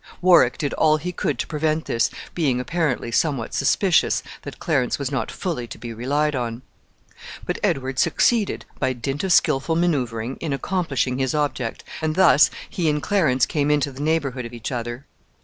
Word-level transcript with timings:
Warwick 0.19 0.57
did 0.57 0.73
all 0.73 0.97
he 0.97 1.11
could 1.11 1.37
to 1.37 1.45
prevent 1.45 1.85
this, 1.85 2.09
being, 2.33 2.59
apparently, 2.59 3.11
somewhat 3.11 3.53
suspicious 3.53 4.23
that 4.41 4.57
Clarence 4.57 4.97
was 4.97 5.11
not 5.11 5.29
fully 5.29 5.67
to 5.67 5.77
be 5.77 5.93
relied 5.93 6.35
on. 6.35 6.63
But 7.45 7.59
Edward 7.61 7.99
succeeded, 7.99 8.65
by 8.79 8.93
dint 8.93 9.23
of 9.23 9.31
skillful 9.31 9.75
manoeuvring, 9.75 10.37
in 10.37 10.53
accomplishing 10.53 11.19
his 11.19 11.35
object, 11.35 11.83
and 12.01 12.15
thus 12.15 12.49
he 12.67 12.89
and 12.89 12.99
Clarence 12.99 13.45
came 13.45 13.69
into 13.69 13.91
the 13.91 14.01
neighborhood 14.01 14.45
of 14.47 14.53
each 14.53 14.71
other. 14.71 15.05